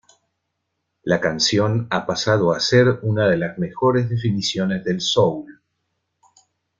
[1.03, 5.61] La canción ha pasado a ser una de las mejores definiciones del soul.